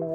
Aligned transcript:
Hi, 0.00 0.06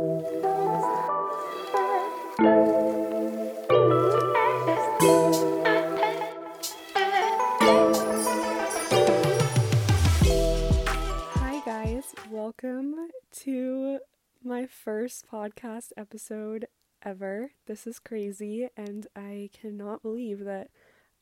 guys. 11.63 12.15
Welcome 12.31 12.95
to 13.41 13.99
my 14.43 14.65
first 14.65 15.29
podcast 15.31 15.91
episode 15.95 16.65
ever. 17.03 17.51
This 17.67 17.85
is 17.85 17.99
crazy, 17.99 18.67
and 18.75 19.05
I 19.15 19.51
cannot 19.53 20.01
believe 20.01 20.39
that 20.45 20.71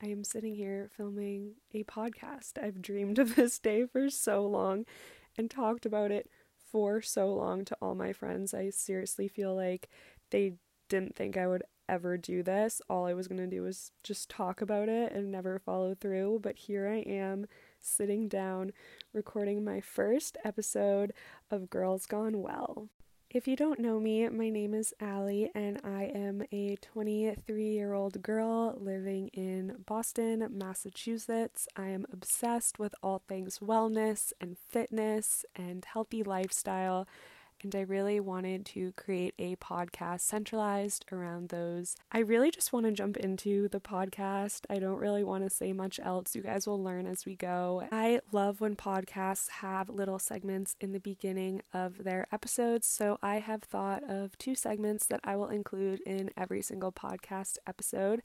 I 0.01 0.07
am 0.07 0.23
sitting 0.23 0.55
here 0.55 0.89
filming 0.95 1.55
a 1.73 1.83
podcast. 1.83 2.53
I've 2.63 2.81
dreamed 2.81 3.19
of 3.19 3.35
this 3.35 3.59
day 3.59 3.85
for 3.85 4.09
so 4.09 4.45
long 4.45 4.85
and 5.37 5.51
talked 5.51 5.85
about 5.85 6.11
it 6.11 6.29
for 6.73 7.03
so 7.03 7.31
long 7.31 7.63
to 7.65 7.77
all 7.79 7.93
my 7.93 8.11
friends. 8.11 8.51
I 8.51 8.71
seriously 8.71 9.27
feel 9.27 9.55
like 9.55 9.89
they 10.31 10.55
didn't 10.89 11.15
think 11.15 11.37
I 11.37 11.45
would 11.45 11.61
ever 11.87 12.17
do 12.17 12.41
this. 12.41 12.81
All 12.89 13.05
I 13.05 13.13
was 13.13 13.27
going 13.27 13.39
to 13.41 13.47
do 13.47 13.61
was 13.61 13.91
just 14.01 14.27
talk 14.27 14.59
about 14.59 14.89
it 14.89 15.11
and 15.11 15.31
never 15.31 15.59
follow 15.59 15.93
through. 15.93 16.39
But 16.41 16.57
here 16.57 16.87
I 16.87 17.01
am 17.01 17.45
sitting 17.79 18.27
down 18.27 18.71
recording 19.13 19.63
my 19.63 19.81
first 19.81 20.35
episode 20.43 21.13
of 21.51 21.69
Girls 21.69 22.07
Gone 22.07 22.41
Well. 22.41 22.89
If 23.33 23.47
you 23.47 23.55
don't 23.55 23.79
know 23.79 23.99
me, 23.99 24.29
my 24.29 24.49
name 24.49 24.75
is 24.75 24.93
Allie, 24.99 25.49
and 25.55 25.81
I 25.83 26.03
am 26.03 26.43
a 26.51 26.75
23 26.75 27.67
year 27.67 27.93
old 27.93 28.21
girl 28.21 28.77
living 28.79 29.29
in 29.29 29.77
Boston, 29.87 30.47
Massachusetts. 30.51 31.67
I 31.75 31.87
am 31.87 32.05
obsessed 32.13 32.77
with 32.77 32.93
all 33.01 33.23
things 33.27 33.57
wellness 33.57 34.33
and 34.39 34.55
fitness 34.69 35.45
and 35.55 35.83
healthy 35.83 36.21
lifestyle 36.21 37.07
and 37.63 37.75
I 37.75 37.81
really 37.81 38.19
wanted 38.19 38.65
to 38.67 38.91
create 38.93 39.33
a 39.39 39.55
podcast 39.55 40.21
centralized 40.21 41.05
around 41.11 41.49
those. 41.49 41.95
I 42.11 42.19
really 42.19 42.51
just 42.51 42.73
want 42.73 42.85
to 42.85 42.91
jump 42.91 43.17
into 43.17 43.69
the 43.69 43.79
podcast. 43.79 44.61
I 44.69 44.79
don't 44.79 44.99
really 44.99 45.23
want 45.23 45.43
to 45.43 45.49
say 45.49 45.73
much 45.73 45.99
else. 46.03 46.35
You 46.35 46.41
guys 46.41 46.67
will 46.67 46.83
learn 46.83 47.07
as 47.07 47.25
we 47.25 47.35
go. 47.35 47.87
I 47.91 48.19
love 48.31 48.59
when 48.61 48.75
podcasts 48.75 49.49
have 49.49 49.89
little 49.89 50.19
segments 50.19 50.75
in 50.81 50.91
the 50.91 50.99
beginning 50.99 51.61
of 51.73 52.03
their 52.03 52.27
episodes, 52.31 52.87
so 52.87 53.17
I 53.21 53.39
have 53.39 53.63
thought 53.63 54.03
of 54.09 54.37
two 54.37 54.55
segments 54.55 55.05
that 55.07 55.21
I 55.23 55.35
will 55.35 55.49
include 55.49 56.01
in 56.01 56.31
every 56.35 56.61
single 56.61 56.91
podcast 56.91 57.57
episode. 57.65 58.21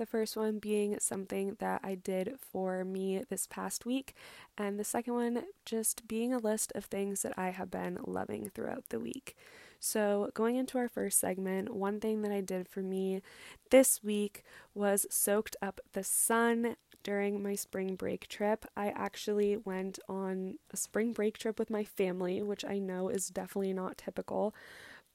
The 0.00 0.06
first 0.06 0.34
one 0.34 0.60
being 0.60 0.98
something 0.98 1.56
that 1.58 1.82
I 1.84 1.94
did 1.94 2.38
for 2.40 2.86
me 2.86 3.22
this 3.28 3.46
past 3.46 3.84
week, 3.84 4.14
and 4.56 4.80
the 4.80 4.82
second 4.82 5.12
one 5.12 5.42
just 5.66 6.08
being 6.08 6.32
a 6.32 6.38
list 6.38 6.72
of 6.74 6.86
things 6.86 7.20
that 7.20 7.38
I 7.38 7.50
have 7.50 7.70
been 7.70 7.98
loving 8.06 8.48
throughout 8.48 8.84
the 8.88 8.98
week. 8.98 9.36
So, 9.78 10.30
going 10.32 10.56
into 10.56 10.78
our 10.78 10.88
first 10.88 11.20
segment, 11.20 11.74
one 11.74 12.00
thing 12.00 12.22
that 12.22 12.32
I 12.32 12.40
did 12.40 12.66
for 12.66 12.80
me 12.80 13.20
this 13.68 14.02
week 14.02 14.42
was 14.72 15.06
soaked 15.10 15.54
up 15.60 15.82
the 15.92 16.02
sun 16.02 16.76
during 17.02 17.42
my 17.42 17.54
spring 17.54 17.94
break 17.94 18.26
trip. 18.26 18.64
I 18.74 18.88
actually 18.88 19.58
went 19.58 19.98
on 20.08 20.54
a 20.72 20.78
spring 20.78 21.12
break 21.12 21.36
trip 21.36 21.58
with 21.58 21.68
my 21.68 21.84
family, 21.84 22.42
which 22.42 22.64
I 22.64 22.78
know 22.78 23.10
is 23.10 23.28
definitely 23.28 23.74
not 23.74 23.98
typical 23.98 24.54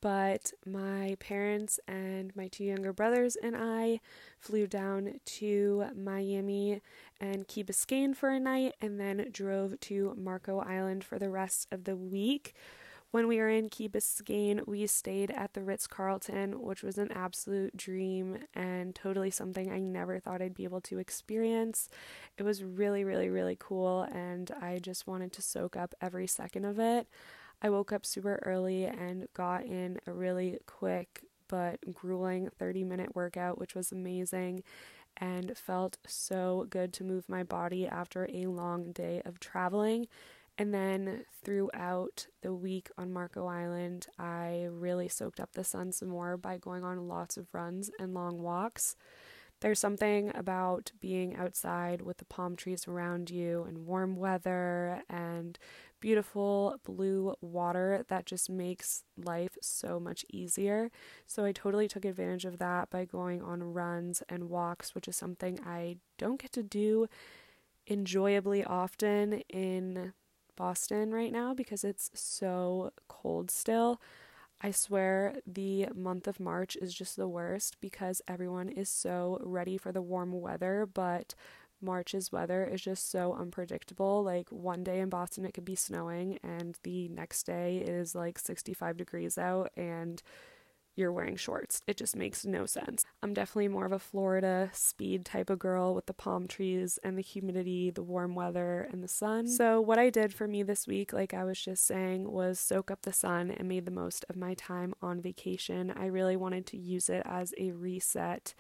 but 0.02 0.52
my 0.66 1.16
parents 1.20 1.80
and 1.88 2.36
my 2.36 2.48
two 2.48 2.64
younger 2.64 2.94
brothers 2.94 3.36
and 3.36 3.56
I 3.56 4.00
flew 4.40 4.68
down 4.68 5.20
to 5.26 5.86
Miami 5.96 6.82
and 7.20 7.48
Key 7.48 7.64
Biscayne 7.64 8.16
for 8.16 8.30
a 8.30 8.40
night 8.40 8.74
and 8.82 9.00
then 9.00 9.30
drove 9.32 9.80
to 9.82 10.14
Marco 10.18 10.60
Island 10.60 11.04
for 11.04 11.18
the 11.18 11.30
rest 11.30 11.68
of 11.72 11.86
the 11.86 11.96
week. 11.96 12.54
When 13.12 13.30
we 13.30 13.38
were 13.38 13.48
in 13.48 13.70
Key 13.70 13.88
Biscayne, 13.88 14.68
we 14.68 14.86
stayed 14.88 15.32
at 15.32 15.54
the 15.54 15.64
Ritz 15.64 15.88
Carlton, 15.88 16.62
which 16.62 16.84
was 16.84 16.98
an 16.98 17.14
absolute 17.14 17.78
dream 17.78 18.40
and 18.54 18.94
totally 18.94 19.32
something 19.32 19.72
I 19.72 19.80
never 19.80 20.20
thought 20.20 20.42
I'd 20.42 20.54
be 20.54 20.66
able 20.66 20.82
to 20.82 21.00
experience. 21.00 21.88
It 22.38 22.44
was 22.44 22.62
really, 22.62 23.06
really, 23.06 23.30
really 23.30 23.56
cool, 23.58 24.02
and 24.12 24.52
I 24.62 24.80
just 24.80 25.08
wanted 25.08 25.32
to 25.32 25.42
soak 25.42 25.78
up 25.78 25.96
every 26.02 26.28
second 26.28 26.66
of 26.66 26.78
it. 26.78 27.08
I 27.66 27.70
woke 27.70 27.92
up 27.92 28.06
super 28.06 28.40
early 28.46 28.86
and 28.86 29.28
got 29.34 29.66
in 29.66 29.98
a 30.06 30.14
really 30.14 30.60
quick 30.68 31.24
but 31.48 31.80
grueling 31.96 32.48
30 32.60 32.84
minute 32.84 33.16
workout, 33.16 33.58
which 33.58 33.74
was 33.74 33.92
amazing 33.92 34.62
and 35.18 35.58
felt 35.58 35.98
so 36.06 36.68
good 36.70 36.94
to 36.94 37.04
move 37.04 37.28
my 37.28 37.42
body 37.42 37.88
after 37.88 38.30
a 38.32 38.46
long 38.46 38.92
day 38.92 39.20
of 39.26 39.40
traveling. 39.40 40.06
And 40.60 40.76
then 40.76 41.26
throughout 41.44 42.28
the 42.44 42.54
week 42.54 42.92
on 43.00 43.12
Marco 43.12 43.48
Island, 43.48 44.06
I 44.20 44.68
really 44.70 45.08
soaked 45.08 45.40
up 45.40 45.54
the 45.54 45.64
sun 45.64 45.92
some 45.92 46.10
more 46.10 46.38
by 46.38 46.60
going 46.60 46.84
on 46.84 47.08
lots 47.08 47.36
of 47.36 47.52
runs 47.52 47.90
and 47.98 48.14
long 48.14 48.44
walks. 48.44 48.96
There's 49.62 49.80
something 49.80 50.32
about 50.36 50.92
being 51.00 51.36
outside 51.36 52.02
with 52.02 52.18
the 52.18 52.26
palm 52.26 52.56
trees 52.56 52.88
around 52.88 53.32
you 53.32 53.66
and 53.68 53.88
warm 53.88 54.18
weather 54.18 55.02
and 55.10 55.58
beautiful 56.00 56.76
blue 56.84 57.36
water 57.42 58.06
that 58.10 58.26
just 58.26 58.50
makes 58.50 59.04
life 59.18 59.58
so 59.62 60.00
much 60.00 60.26
easier. 60.30 60.92
So 61.26 61.46
I 61.46 61.52
totally 61.52 61.88
took 61.88 62.06
advantage 62.06 62.46
of 62.46 62.60
that 62.60 62.90
by 62.90 63.06
going 63.06 63.42
on 63.42 63.74
runs 63.74 64.22
and 64.30 64.50
walks, 64.50 64.94
which 64.94 65.08
is 65.08 65.16
something 65.16 65.60
I 65.66 65.98
don't 66.18 66.40
get 66.42 66.52
to 66.54 66.64
do 66.64 67.08
enjoyably 67.88 68.64
often 68.64 69.42
in 69.50 70.14
Boston 70.56 71.12
right 71.12 71.32
now 71.32 71.54
because 71.54 71.84
it's 71.84 72.10
so 72.14 72.92
cold 73.08 73.52
still. 73.52 74.02
I 74.62 74.72
swear 74.72 75.36
the 75.46 75.90
month 75.94 76.28
of 76.28 76.40
March 76.40 76.78
is 76.78 76.94
just 76.94 77.18
the 77.18 77.28
worst 77.28 77.78
because 77.82 78.22
everyone 78.28 78.70
is 78.70 78.90
so 78.90 79.38
ready 79.44 79.78
for 79.78 79.92
the 79.92 80.02
warm 80.02 80.32
weather, 80.32 80.88
but 80.92 81.36
March's 81.82 82.32
weather 82.32 82.64
is 82.66 82.82
just 82.82 83.10
so 83.10 83.34
unpredictable. 83.34 84.24
Like 84.24 84.50
one 84.50 84.84
day 84.84 85.00
in 85.00 85.10
Boston 85.10 85.46
it 85.46 85.54
could 85.54 85.66
be 85.66 85.76
snowing 85.76 86.40
and 86.44 86.78
the 86.84 87.08
next 87.10 87.44
day 87.44 87.78
is 87.78 88.16
like 88.16 88.40
65 88.40 88.98
degrees 88.98 89.38
out 89.38 89.72
and 89.76 90.22
you're 90.96 91.12
wearing 91.12 91.36
shorts. 91.36 91.82
It 91.88 91.98
just 91.98 92.16
makes 92.16 92.46
no 92.46 92.66
sense. 92.66 93.06
I'm 93.22 93.34
definitely 93.34 93.68
more 93.68 93.86
of 93.86 93.92
a 93.92 94.00
Florida 94.00 94.70
speed 94.74 95.26
type 95.26 95.50
of 95.50 95.60
girl 95.60 95.94
with 95.94 96.06
the 96.06 96.14
palm 96.14 96.48
trees 96.48 96.98
and 97.04 97.18
the 97.18 97.22
humidity, 97.22 97.90
the 97.90 98.04
warm 98.04 98.34
weather, 98.34 98.88
and 98.92 99.04
the 99.04 99.08
sun. 99.08 99.48
So, 99.48 99.82
what 99.82 100.00
I 100.00 100.10
did 100.10 100.34
for 100.34 100.48
me 100.48 100.64
this 100.64 100.88
week, 100.88 101.12
like 101.12 101.34
I 101.34 101.44
was 101.44 101.60
just 101.60 101.86
saying, 101.86 102.32
was 102.32 102.60
soak 102.60 102.90
up 102.90 103.02
the 103.02 103.14
sun 103.14 103.52
and 103.52 103.68
made 103.68 103.86
the 103.86 103.92
most 103.92 104.26
of 104.30 104.38
my 104.38 104.54
time 104.54 104.94
on 105.02 105.22
vacation. 105.22 105.92
I 105.96 106.06
really 106.06 106.38
wanted 106.38 106.66
to 106.68 106.78
use 106.78 107.10
it 107.10 107.24
as 107.26 107.54
a 107.58 107.72
reset 107.72 108.54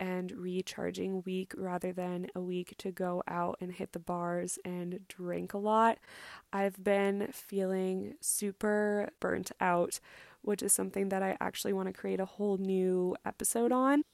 and 0.00 0.32
recharging 0.32 1.22
week 1.24 1.52
rather 1.56 1.92
than 1.92 2.26
a 2.34 2.40
week 2.40 2.74
to 2.78 2.90
go 2.92 3.22
out 3.28 3.56
and 3.60 3.72
hit 3.72 3.92
the 3.92 3.98
bars 3.98 4.58
and 4.64 5.00
drink 5.08 5.54
a 5.54 5.58
lot. 5.58 5.98
I've 6.52 6.82
been 6.82 7.28
feeling 7.32 8.14
super 8.20 9.10
burnt 9.20 9.52
out, 9.60 10.00
which 10.42 10.62
is 10.62 10.72
something 10.72 11.08
that 11.10 11.22
I 11.22 11.36
actually 11.40 11.72
want 11.72 11.88
to 11.88 11.92
create 11.92 12.20
a 12.20 12.24
whole 12.24 12.58
new 12.58 13.16
episode 13.24 13.72
on. 13.72 14.04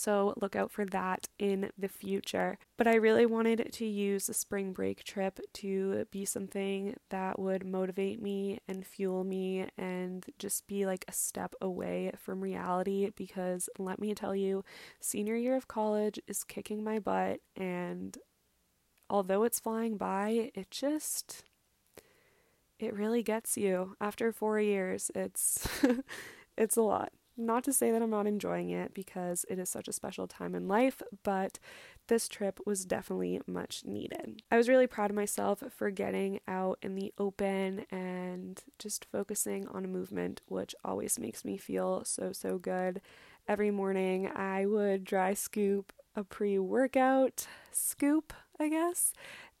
So 0.00 0.32
look 0.40 0.56
out 0.56 0.70
for 0.72 0.86
that 0.86 1.28
in 1.38 1.72
the 1.76 1.86
future. 1.86 2.56
But 2.78 2.86
I 2.86 2.94
really 2.94 3.26
wanted 3.26 3.70
to 3.70 3.84
use 3.84 4.28
the 4.28 4.32
spring 4.32 4.72
break 4.72 5.04
trip 5.04 5.38
to 5.52 6.06
be 6.10 6.24
something 6.24 6.96
that 7.10 7.38
would 7.38 7.66
motivate 7.66 8.22
me 8.22 8.60
and 8.66 8.86
fuel 8.86 9.24
me 9.24 9.66
and 9.76 10.24
just 10.38 10.66
be 10.66 10.86
like 10.86 11.04
a 11.06 11.12
step 11.12 11.54
away 11.60 12.12
from 12.16 12.40
reality 12.40 13.10
because 13.14 13.68
let 13.78 14.00
me 14.00 14.14
tell 14.14 14.34
you, 14.34 14.64
senior 15.00 15.36
year 15.36 15.54
of 15.54 15.68
college 15.68 16.18
is 16.26 16.44
kicking 16.44 16.82
my 16.82 16.98
butt 16.98 17.40
and 17.54 18.16
although 19.10 19.44
it's 19.44 19.60
flying 19.60 19.98
by, 19.98 20.50
it 20.54 20.70
just 20.70 21.44
it 22.78 22.94
really 22.94 23.22
gets 23.22 23.58
you. 23.58 23.96
After 24.00 24.32
4 24.32 24.60
years, 24.60 25.10
it's 25.14 25.68
it's 26.56 26.78
a 26.78 26.82
lot. 26.82 27.12
Not 27.36 27.64
to 27.64 27.72
say 27.72 27.90
that 27.90 28.02
I'm 28.02 28.10
not 28.10 28.26
enjoying 28.26 28.70
it 28.70 28.92
because 28.92 29.46
it 29.48 29.58
is 29.58 29.68
such 29.68 29.88
a 29.88 29.92
special 29.92 30.26
time 30.26 30.54
in 30.54 30.68
life, 30.68 31.00
but 31.22 31.58
this 32.08 32.28
trip 32.28 32.60
was 32.66 32.84
definitely 32.84 33.40
much 33.46 33.84
needed. 33.84 34.42
I 34.50 34.56
was 34.56 34.68
really 34.68 34.86
proud 34.86 35.10
of 35.10 35.16
myself 35.16 35.62
for 35.70 35.90
getting 35.90 36.40
out 36.46 36.78
in 36.82 36.96
the 36.96 37.14
open 37.18 37.86
and 37.90 38.62
just 38.78 39.06
focusing 39.06 39.66
on 39.68 39.84
a 39.84 39.88
movement, 39.88 40.42
which 40.46 40.74
always 40.84 41.18
makes 41.18 41.44
me 41.44 41.56
feel 41.56 42.04
so, 42.04 42.32
so 42.32 42.58
good. 42.58 43.00
Every 43.48 43.70
morning, 43.70 44.28
I 44.28 44.66
would 44.66 45.04
dry 45.04 45.34
scoop 45.34 45.92
a 46.14 46.24
pre 46.24 46.58
workout 46.58 47.46
scoop, 47.70 48.32
I 48.58 48.68
guess, 48.68 49.12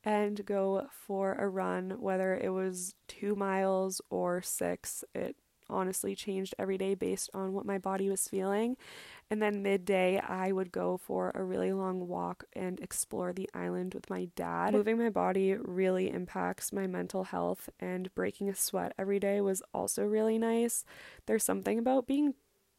and 0.04 0.44
go 0.44 0.88
for 0.90 1.34
a 1.34 1.48
run, 1.48 1.96
whether 1.98 2.34
it 2.34 2.50
was 2.50 2.94
two 3.08 3.34
miles 3.34 4.00
or 4.10 4.42
six. 4.42 5.04
It 5.14 5.36
honestly 5.70 6.14
changed 6.14 6.54
every 6.58 6.76
day 6.76 6.94
based 6.94 7.30
on 7.32 7.52
what 7.52 7.64
my 7.64 7.78
body 7.78 8.08
was 8.08 8.28
feeling. 8.28 8.76
And 9.30 9.40
then 9.40 9.62
midday, 9.62 10.18
I 10.18 10.50
would 10.50 10.72
go 10.72 10.96
for 10.96 11.30
a 11.34 11.44
really 11.44 11.72
long 11.72 12.08
walk 12.08 12.44
and 12.52 12.80
explore 12.80 13.32
the 13.32 13.48
island 13.54 13.94
with 13.94 14.10
my 14.10 14.28
dad. 14.34 14.72
Moving 14.72 14.98
my 14.98 15.10
body 15.10 15.54
really 15.54 16.10
impacts 16.10 16.72
my 16.72 16.86
mental 16.88 17.24
health, 17.24 17.70
and 17.78 18.12
breaking 18.14 18.48
a 18.48 18.54
sweat 18.54 18.92
every 18.98 19.20
day 19.20 19.40
was 19.40 19.62
also 19.72 20.04
really 20.04 20.38
nice. 20.38 20.84
There's 21.26 21.44
something 21.44 21.78
about 21.78 22.08
being 22.08 22.34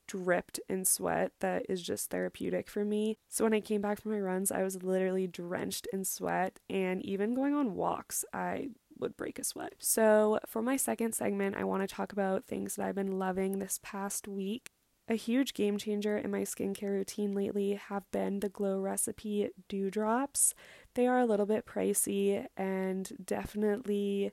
dripped 0.08 0.60
in 0.68 0.84
sweat 0.84 1.32
that 1.40 1.66
is 1.70 1.82
just 1.82 2.10
therapeutic 2.10 2.68
for 2.70 2.84
me. 2.84 3.18
So 3.30 3.46
when 3.46 3.54
I 3.54 3.62
came 3.62 3.82
back 3.82 4.02
from 4.02 4.12
my 4.12 4.20
runs, 4.20 4.52
I 4.52 4.62
was 4.62 4.84
literally 4.84 5.26
drenched 5.26 5.88
in 5.94 6.04
sweat, 6.04 6.60
and 6.70 7.02
even 7.06 7.34
going 7.34 7.54
on 7.54 7.76
walks, 7.76 8.26
I 8.34 8.72
would 9.02 9.18
break 9.18 9.40
a 9.40 9.44
sweat. 9.44 9.74
So, 9.80 10.40
for 10.46 10.62
my 10.62 10.78
second 10.78 11.14
segment, 11.14 11.56
I 11.58 11.64
want 11.64 11.88
to 11.88 11.94
talk 11.94 12.14
about 12.14 12.46
things 12.46 12.76
that 12.76 12.86
I've 12.86 12.96
been 12.96 13.20
loving 13.20 13.60
this 13.60 13.80
past 13.84 14.28
week. 14.28 14.70
A 15.08 15.16
huge 15.16 15.54
game 15.54 15.78
changer 15.78 16.18
in 16.18 16.32
my 16.32 16.42
skincare 16.42 16.92
routine 16.92 17.34
lately 17.34 17.74
have 17.74 18.10
been 18.12 18.40
the 18.40 18.48
Glow 18.48 18.80
Recipe 18.80 19.50
Dewdrops. 19.68 20.54
They 20.94 21.08
are 21.08 21.20
a 21.20 21.26
little 21.26 21.46
bit 21.46 21.66
pricey 21.66 22.46
and 22.56 23.12
definitely 23.26 24.32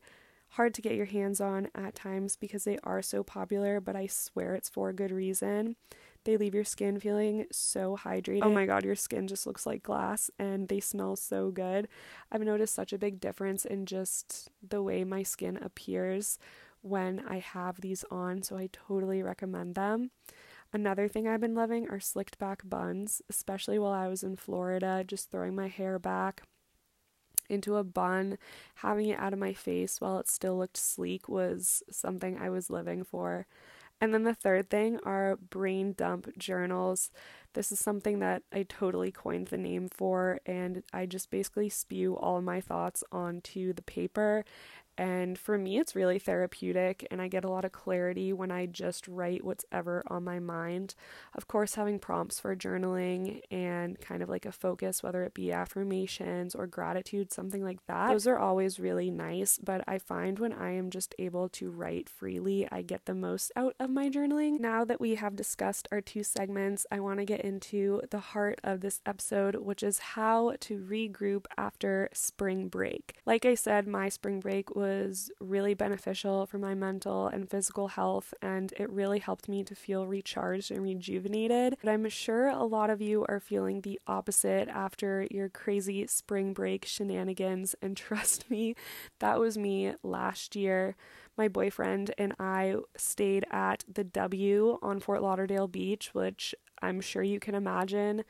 hard 0.51 0.75
to 0.75 0.83
get 0.83 0.95
your 0.95 1.07
hands 1.07 1.41
on 1.41 1.69
at 1.75 1.95
times 1.95 2.37
because 2.37 2.65
they 2.65 2.79
are 2.85 3.03
so 3.03 3.23
popular, 3.23 3.81
but 3.81 3.97
I 3.97 4.07
swear 4.07 4.55
it's 4.55 4.69
for 4.69 4.89
a 4.89 4.95
good 4.95 5.11
reason. 5.11 5.77
They 6.29 6.37
leave 6.37 6.55
your 6.55 6.63
skin 6.63 7.01
feeling 7.01 7.47
so 7.51 7.97
hydrated. 7.97 8.41
Oh 8.43 8.51
my 8.51 8.67
god, 8.67 8.85
your 8.85 8.97
skin 8.97 9.29
just 9.29 9.47
looks 9.47 9.65
like 9.65 9.83
glass 9.83 10.31
and 10.39 10.69
they 10.69 10.79
smell 10.79 11.17
so 11.17 11.51
good. 11.51 11.89
I've 12.31 12.43
noticed 12.43 12.75
such 12.75 12.93
a 12.93 12.99
big 12.99 13.19
difference 13.19 13.65
in 13.65 13.87
just 13.87 14.51
the 14.63 14.83
way 14.83 15.05
my 15.05 15.23
skin 15.23 15.57
appears 15.57 16.39
when 16.83 17.23
I 17.27 17.39
have 17.39 17.81
these 17.81 18.05
on, 18.11 18.43
so 18.43 18.59
I 18.59 18.69
totally 18.71 19.23
recommend 19.23 19.75
them. 19.75 20.11
Another 20.71 21.09
thing 21.09 21.27
I've 21.27 21.41
been 21.41 21.55
loving 21.55 21.89
are 21.89 21.99
slicked 21.99 22.39
back 22.39 22.61
buns, 22.63 23.23
especially 23.31 23.79
while 23.79 23.95
I 23.95 24.09
was 24.09 24.23
in 24.23 24.37
Florida, 24.37 25.05
just 25.07 25.31
throwing 25.31 25.55
my 25.55 25.69
hair 25.69 25.99
back 25.99 26.43
into 27.49 27.77
a 27.77 27.85
bun, 27.85 28.37
having 28.75 29.09
it 29.09 29.19
out 29.19 29.33
of 29.33 29.39
my 29.39 29.55
face 29.55 29.99
while 29.99 30.19
it 30.19 30.29
still 30.29 30.59
looked 30.59 30.77
sleek 30.77 31.27
was 31.27 31.83
something 31.91 32.37
I 32.37 32.51
was 32.51 32.69
living 32.69 33.03
for. 33.03 33.47
And 34.01 34.15
then 34.15 34.23
the 34.23 34.35
third 34.35 34.71
thing 34.71 35.01
are 35.05 35.37
brain 35.37 35.93
dump 35.93 36.29
journals. 36.39 37.11
This 37.55 37.73
is 37.73 37.81
something 37.81 38.21
that 38.21 38.43
I 38.53 38.63
totally 38.63 39.11
coined 39.11 39.49
the 39.49 39.59
name 39.59 39.89
for, 39.89 40.39
and 40.47 40.85
I 40.93 41.07
just 41.07 41.31
basically 41.31 41.69
spew 41.69 42.17
all 42.17 42.41
my 42.41 42.61
thoughts 42.61 43.03
onto 43.11 43.73
the 43.73 43.83
paper 43.83 44.45
and 44.99 45.39
for 45.39 45.57
me, 45.57 45.79
it's 45.79 45.95
really 45.95 46.19
therapeutic, 46.19 47.07
and 47.09 47.23
I 47.23 47.29
get 47.29 47.45
a 47.45 47.49
lot 47.49 47.65
of 47.65 47.71
clarity 47.71 48.33
when 48.33 48.51
I 48.51 48.67
just 48.67 49.07
write 49.07 49.45
what's 49.45 49.65
ever 49.71 50.03
on 50.09 50.25
my 50.25 50.41
mind. 50.41 50.97
Of 51.35 51.47
course, 51.47 51.77
having 51.77 52.01
prompts 52.01 52.41
for 52.41 52.57
journaling 52.57 53.41
and 53.49 54.01
kind 54.01 54.25
of 54.25 54.29
like 54.29 54.45
a 54.45 54.51
focus, 54.51 55.01
whether 55.01 55.23
it 55.23 55.35
be 55.35 55.53
affirmations 55.53 56.57
or 56.57 56.67
gratitude, 56.67 57.33
something 57.33 57.63
like 57.63 57.87
that, 57.87 58.11
those 58.11 58.27
are 58.27 58.39
always 58.39 58.81
really 58.81 59.09
nice. 59.09 59.57
But 59.57 59.85
I 59.87 59.99
find 59.99 60.41
when 60.41 60.53
I 60.53 60.73
am 60.73 60.91
just 60.91 61.15
able 61.17 61.49
to 61.51 61.71
write 61.71 62.09
freely, 62.09 62.67
I 62.73 62.83
get 62.83 63.05
the 63.05 63.15
most 63.15 63.53
out 63.55 63.77
of 63.79 63.91
my 63.91 64.11
journaling. 64.11 64.59
Now 64.59 64.85
that 64.85 65.01
we 65.01 65.15
have 65.15 65.37
discussed 65.37 65.87
our 65.93 66.01
two 66.01 66.25
segments, 66.25 66.87
I 66.91 66.99
want 66.99 67.21
to 67.21 67.25
get 67.25 67.43
into 67.43 68.03
the 68.11 68.19
heart 68.19 68.61
of 68.65 68.81
this 68.81 69.01
episode, 69.07 69.55
which 69.55 69.85
is 69.85 70.01
how 70.01 70.57
to 70.59 70.79
regroup 70.81 71.45
after 71.57 72.09
spring 72.13 72.67
break. 72.67 73.15
Like 73.25 73.45
I 73.45 73.55
said, 73.55 73.87
my 73.87 74.09
spring 74.09 74.41
break 74.41 74.75
was 74.75 74.88
was 74.89 75.31
really 75.41 75.75
beneficial 75.75 76.47
for 76.47 76.59
my 76.59 76.75
mental 76.75 77.29
and 77.29 77.49
physical 77.49 77.89
health, 77.89 78.33
and 78.41 78.73
it 78.79 78.91
really 78.91 79.19
helped 79.19 79.49
me 79.49 79.63
to 79.65 79.75
feel 79.75 80.07
recharged 80.07 80.71
and 80.71 80.83
rejuvenated. 80.83 81.77
But 81.83 81.91
I'm 81.91 82.09
sure 82.09 82.49
a 82.49 82.65
lot 82.65 82.91
of 82.91 83.01
you 83.01 83.25
are 83.29 83.41
feeling 83.41 83.83
the 83.83 84.01
opposite 84.07 84.69
after 84.69 85.27
your 85.31 85.49
crazy 85.49 86.07
spring 86.07 86.53
break 86.53 86.85
shenanigans, 86.85 87.75
and 87.83 87.97
trust 88.09 88.51
me, 88.51 88.75
that 89.19 89.39
was 89.39 89.59
me 89.59 89.95
last 90.03 90.57
year. 90.57 90.97
My 91.37 91.49
boyfriend 91.49 92.13
and 92.19 92.35
I 92.41 92.77
stayed 92.97 93.47
at 93.51 93.85
the 93.93 94.05
W 94.05 94.79
on 94.83 95.01
Fort 95.01 95.23
Lauderdale 95.23 95.69
Beach, 95.69 96.11
which 96.13 96.55
I'm 96.83 97.01
sure 97.01 97.23
you 97.23 97.39
can 97.39 97.55
imagine 97.55 98.25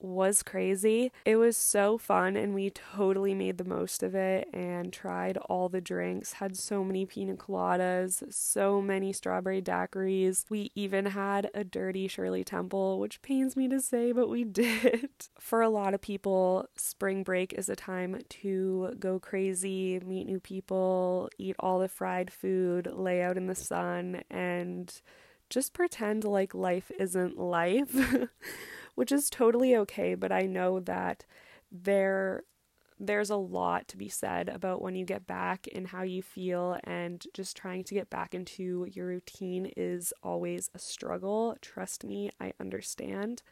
was 0.00 0.42
crazy. 0.42 1.12
It 1.24 1.36
was 1.36 1.56
so 1.56 1.98
fun 1.98 2.36
and 2.36 2.54
we 2.54 2.70
totally 2.70 3.34
made 3.34 3.58
the 3.58 3.64
most 3.64 4.02
of 4.02 4.14
it 4.14 4.48
and 4.52 4.92
tried 4.92 5.36
all 5.36 5.68
the 5.68 5.80
drinks, 5.80 6.34
had 6.34 6.56
so 6.56 6.84
many 6.84 7.06
pina 7.06 7.34
coladas, 7.34 8.22
so 8.32 8.80
many 8.80 9.12
strawberry 9.12 9.60
daiquiris. 9.60 10.44
We 10.48 10.70
even 10.74 11.06
had 11.06 11.50
a 11.54 11.64
dirty 11.64 12.08
Shirley 12.08 12.44
Temple, 12.44 12.98
which 12.98 13.22
pains 13.22 13.56
me 13.56 13.68
to 13.68 13.80
say, 13.80 14.12
but 14.12 14.28
we 14.28 14.44
did. 14.58 15.10
For 15.38 15.62
a 15.62 15.68
lot 15.68 15.94
of 15.94 16.00
people, 16.00 16.68
spring 16.76 17.22
break 17.22 17.52
is 17.54 17.68
a 17.68 17.76
time 17.76 18.20
to 18.28 18.94
go 18.98 19.18
crazy, 19.18 20.00
meet 20.00 20.26
new 20.26 20.40
people, 20.40 21.28
eat 21.38 21.56
all 21.58 21.78
the 21.78 21.88
fried 21.88 22.32
food, 22.32 22.88
lay 22.92 23.22
out 23.22 23.36
in 23.36 23.46
the 23.46 23.54
sun, 23.54 24.22
and 24.30 25.00
just 25.50 25.72
pretend 25.72 26.24
like 26.24 26.54
life 26.54 26.90
isn't 26.98 27.38
life. 27.38 27.94
which 28.98 29.12
is 29.12 29.30
totally 29.30 29.76
okay, 29.76 30.16
but 30.16 30.32
I 30.32 30.42
know 30.42 30.80
that 30.80 31.24
there 31.70 32.42
there's 32.98 33.30
a 33.30 33.36
lot 33.36 33.86
to 33.86 33.96
be 33.96 34.08
said 34.08 34.48
about 34.48 34.82
when 34.82 34.96
you 34.96 35.04
get 35.04 35.24
back 35.24 35.68
and 35.72 35.86
how 35.86 36.02
you 36.02 36.20
feel 36.20 36.76
and 36.82 37.24
just 37.32 37.56
trying 37.56 37.84
to 37.84 37.94
get 37.94 38.10
back 38.10 38.34
into 38.34 38.88
your 38.90 39.06
routine 39.06 39.70
is 39.76 40.12
always 40.20 40.68
a 40.74 40.80
struggle. 40.80 41.56
Trust 41.62 42.02
me, 42.02 42.32
I 42.40 42.54
understand. 42.58 43.42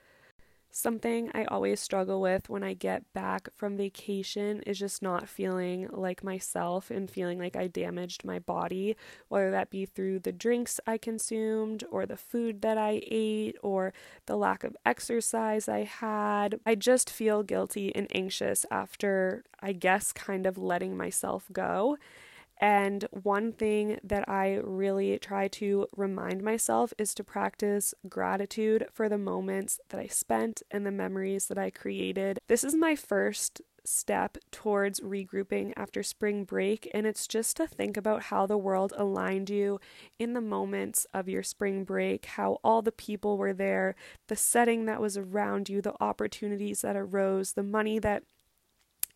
Something 0.78 1.30
I 1.32 1.46
always 1.46 1.80
struggle 1.80 2.20
with 2.20 2.50
when 2.50 2.62
I 2.62 2.74
get 2.74 3.10
back 3.14 3.48
from 3.54 3.78
vacation 3.78 4.60
is 4.66 4.78
just 4.78 5.00
not 5.00 5.26
feeling 5.26 5.88
like 5.90 6.22
myself 6.22 6.90
and 6.90 7.10
feeling 7.10 7.38
like 7.38 7.56
I 7.56 7.66
damaged 7.66 8.26
my 8.26 8.40
body, 8.40 8.94
whether 9.28 9.50
that 9.52 9.70
be 9.70 9.86
through 9.86 10.18
the 10.18 10.32
drinks 10.32 10.78
I 10.86 10.98
consumed 10.98 11.84
or 11.90 12.04
the 12.04 12.18
food 12.18 12.60
that 12.60 12.76
I 12.76 13.00
ate 13.06 13.56
or 13.62 13.94
the 14.26 14.36
lack 14.36 14.64
of 14.64 14.76
exercise 14.84 15.66
I 15.66 15.84
had. 15.84 16.60
I 16.66 16.74
just 16.74 17.08
feel 17.08 17.42
guilty 17.42 17.96
and 17.96 18.06
anxious 18.14 18.66
after, 18.70 19.44
I 19.62 19.72
guess, 19.72 20.12
kind 20.12 20.44
of 20.44 20.58
letting 20.58 20.94
myself 20.94 21.46
go. 21.54 21.96
And 22.58 23.06
one 23.10 23.52
thing 23.52 23.98
that 24.02 24.28
I 24.28 24.60
really 24.62 25.18
try 25.18 25.48
to 25.48 25.86
remind 25.96 26.42
myself 26.42 26.94
is 26.98 27.14
to 27.14 27.24
practice 27.24 27.94
gratitude 28.08 28.86
for 28.92 29.08
the 29.08 29.18
moments 29.18 29.78
that 29.90 30.00
I 30.00 30.06
spent 30.06 30.62
and 30.70 30.86
the 30.86 30.90
memories 30.90 31.48
that 31.48 31.58
I 31.58 31.70
created. 31.70 32.38
This 32.48 32.64
is 32.64 32.74
my 32.74 32.96
first 32.96 33.60
step 33.84 34.36
towards 34.50 35.00
regrouping 35.00 35.72
after 35.76 36.02
spring 36.02 36.44
break, 36.44 36.90
and 36.92 37.06
it's 37.06 37.26
just 37.26 37.56
to 37.56 37.66
think 37.66 37.96
about 37.96 38.24
how 38.24 38.46
the 38.46 38.58
world 38.58 38.92
aligned 38.96 39.48
you 39.48 39.78
in 40.18 40.32
the 40.32 40.40
moments 40.40 41.06
of 41.14 41.28
your 41.28 41.42
spring 41.42 41.84
break, 41.84 42.26
how 42.26 42.58
all 42.64 42.82
the 42.82 42.92
people 42.92 43.38
were 43.38 43.52
there, 43.52 43.94
the 44.28 44.36
setting 44.36 44.86
that 44.86 45.00
was 45.00 45.16
around 45.16 45.68
you, 45.68 45.80
the 45.80 45.94
opportunities 46.00 46.82
that 46.82 46.96
arose, 46.96 47.52
the 47.52 47.62
money 47.62 47.98
that 47.98 48.24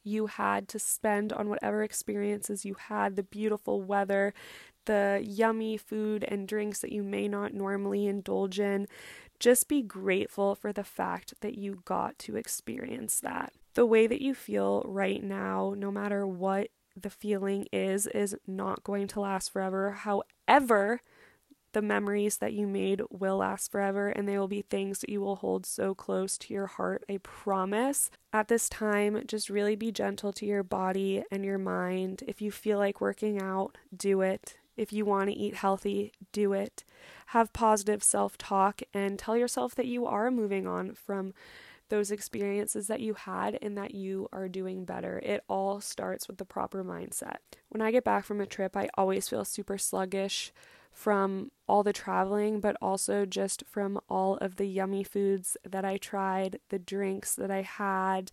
you 0.02 0.26
had 0.26 0.68
to 0.68 0.78
spend 0.78 1.32
on 1.32 1.48
whatever 1.48 1.82
experiences 1.82 2.64
you 2.64 2.74
had, 2.74 3.16
the 3.16 3.22
beautiful 3.22 3.82
weather, 3.82 4.32
the 4.86 5.22
yummy 5.24 5.76
food 5.76 6.24
and 6.26 6.48
drinks 6.48 6.80
that 6.80 6.92
you 6.92 7.02
may 7.02 7.28
not 7.28 7.54
normally 7.54 8.06
indulge 8.06 8.58
in. 8.58 8.86
Just 9.38 9.68
be 9.68 9.82
grateful 9.82 10.54
for 10.54 10.72
the 10.72 10.84
fact 10.84 11.34
that 11.40 11.56
you 11.56 11.82
got 11.84 12.18
to 12.20 12.36
experience 12.36 13.20
that. 13.20 13.52
The 13.74 13.86
way 13.86 14.06
that 14.06 14.20
you 14.20 14.34
feel 14.34 14.82
right 14.86 15.22
now, 15.22 15.74
no 15.76 15.90
matter 15.90 16.26
what 16.26 16.68
the 16.96 17.10
feeling 17.10 17.66
is, 17.72 18.06
is 18.08 18.36
not 18.46 18.82
going 18.82 19.06
to 19.08 19.20
last 19.20 19.52
forever. 19.52 19.92
However, 19.92 21.02
the 21.72 21.82
memories 21.82 22.38
that 22.38 22.52
you 22.52 22.66
made 22.66 23.02
will 23.10 23.38
last 23.38 23.70
forever 23.70 24.08
and 24.08 24.28
they 24.28 24.38
will 24.38 24.48
be 24.48 24.62
things 24.62 25.00
that 25.00 25.10
you 25.10 25.20
will 25.20 25.36
hold 25.36 25.64
so 25.66 25.94
close 25.94 26.36
to 26.38 26.54
your 26.54 26.66
heart, 26.66 27.04
I 27.08 27.18
promise. 27.22 28.10
At 28.32 28.48
this 28.48 28.68
time, 28.68 29.22
just 29.26 29.50
really 29.50 29.76
be 29.76 29.92
gentle 29.92 30.32
to 30.34 30.46
your 30.46 30.62
body 30.62 31.22
and 31.30 31.44
your 31.44 31.58
mind. 31.58 32.22
If 32.26 32.40
you 32.40 32.50
feel 32.50 32.78
like 32.78 33.00
working 33.00 33.40
out, 33.40 33.78
do 33.96 34.20
it. 34.20 34.56
If 34.76 34.92
you 34.92 35.04
want 35.04 35.28
to 35.28 35.36
eat 35.36 35.56
healthy, 35.56 36.12
do 36.32 36.52
it. 36.52 36.84
Have 37.26 37.52
positive 37.52 38.02
self 38.02 38.38
talk 38.38 38.82
and 38.94 39.18
tell 39.18 39.36
yourself 39.36 39.74
that 39.74 39.86
you 39.86 40.06
are 40.06 40.30
moving 40.30 40.66
on 40.66 40.94
from 40.94 41.34
those 41.90 42.10
experiences 42.10 42.86
that 42.86 43.00
you 43.00 43.14
had 43.14 43.58
and 43.60 43.76
that 43.76 43.94
you 43.94 44.28
are 44.32 44.48
doing 44.48 44.84
better. 44.84 45.18
It 45.18 45.44
all 45.48 45.80
starts 45.80 46.28
with 46.28 46.38
the 46.38 46.44
proper 46.44 46.82
mindset. 46.82 47.38
When 47.68 47.82
I 47.82 47.90
get 47.90 48.04
back 48.04 48.24
from 48.24 48.40
a 48.40 48.46
trip, 48.46 48.76
I 48.76 48.88
always 48.94 49.28
feel 49.28 49.44
super 49.44 49.76
sluggish 49.76 50.52
from 50.92 51.50
all 51.66 51.82
the 51.82 51.92
traveling, 51.92 52.60
but 52.60 52.76
also 52.82 53.24
just 53.24 53.64
from 53.66 54.00
all 54.08 54.36
of 54.38 54.56
the 54.56 54.66
yummy 54.66 55.04
foods 55.04 55.56
that 55.68 55.84
I 55.84 55.96
tried, 55.96 56.58
the 56.68 56.78
drinks 56.78 57.34
that 57.34 57.50
I 57.50 57.62
had, 57.62 58.30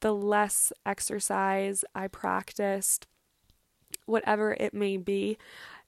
the 0.00 0.14
less 0.14 0.72
exercise 0.84 1.84
I 1.94 2.08
practiced, 2.08 3.06
whatever 4.04 4.54
it 4.54 4.74
may 4.74 4.96
be. 4.96 5.38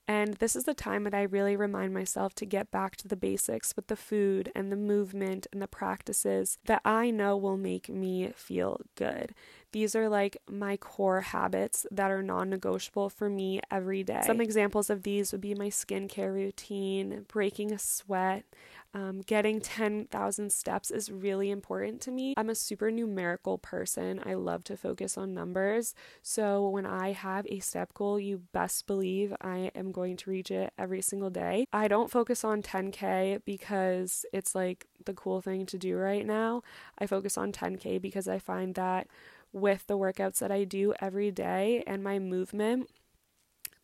And 0.09 0.33
this 0.37 0.55
is 0.55 0.63
the 0.63 0.73
time 0.73 1.03
that 1.03 1.13
I 1.13 1.21
really 1.21 1.55
remind 1.55 1.93
myself 1.93 2.33
to 2.35 2.45
get 2.47 2.71
back 2.71 2.95
to 2.95 3.07
the 3.07 3.15
basics 3.15 3.75
with 3.75 3.85
the 3.89 3.95
food 3.95 4.51
and 4.55 4.71
the 4.71 4.75
movement 4.75 5.45
and 5.53 5.61
the 5.61 5.67
practices 5.67 6.57
that 6.65 6.81
I 6.83 7.11
know 7.11 7.37
will 7.37 7.57
make 7.57 7.89
me 7.89 8.31
feel 8.35 8.81
good. 8.95 9.35
These 9.71 9.95
are 9.95 10.09
like 10.09 10.37
my 10.49 10.77
core 10.77 11.21
habits 11.21 11.85
that 11.91 12.09
are 12.09 12.23
non 12.23 12.49
negotiable 12.49 13.11
for 13.11 13.29
me 13.29 13.61
every 13.69 14.01
day. 14.01 14.23
Some 14.25 14.41
examples 14.41 14.89
of 14.89 15.03
these 15.03 15.31
would 15.31 15.41
be 15.41 15.53
my 15.53 15.67
skincare 15.67 16.33
routine, 16.33 17.27
breaking 17.27 17.71
a 17.71 17.77
sweat, 17.77 18.45
um, 18.93 19.21
getting 19.21 19.61
10,000 19.61 20.51
steps 20.51 20.89
is 20.89 21.11
really 21.11 21.51
important 21.51 22.01
to 22.01 22.11
me. 22.11 22.33
I'm 22.37 22.49
a 22.49 22.55
super 22.55 22.89
numerical 22.89 23.57
person. 23.57 24.21
I 24.25 24.33
love 24.33 24.63
to 24.65 24.77
focus 24.77 25.17
on 25.17 25.33
numbers. 25.33 25.93
So 26.23 26.67
when 26.67 26.85
I 26.85 27.11
have 27.11 27.45
a 27.47 27.59
step 27.59 27.93
goal, 27.93 28.19
you 28.19 28.41
best 28.51 28.87
believe 28.87 29.33
I 29.41 29.71
am 29.75 29.91
going 29.91 30.17
to 30.17 30.29
reach 30.29 30.49
it 30.49 30.73
every 30.77 31.01
single 31.01 31.29
day. 31.29 31.65
I 31.71 31.87
don't 31.87 32.09
focus 32.09 32.43
on 32.43 32.63
10K 32.63 33.41
because 33.45 34.25
it's 34.33 34.55
like 34.55 34.87
the 35.05 35.13
cool 35.13 35.41
thing 35.41 35.65
to 35.67 35.77
do 35.77 35.95
right 35.95 36.25
now. 36.25 36.63
I 36.97 37.05
focus 37.05 37.37
on 37.37 37.51
10K 37.51 38.01
because 38.01 38.27
I 38.27 38.39
find 38.39 38.73
that 38.75 39.07
with 39.51 39.85
the 39.87 39.97
workouts 39.97 40.39
that 40.39 40.51
I 40.51 40.63
do 40.63 40.93
every 40.99 41.31
day 41.31 41.83
and 41.87 42.03
my 42.03 42.19
movement, 42.19 42.89